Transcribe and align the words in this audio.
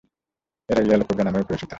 এরা 0.69 0.81
yellow 0.81 1.03
cobra 1.07 1.23
নামেও 1.23 1.47
পরিচিত। 1.49 1.69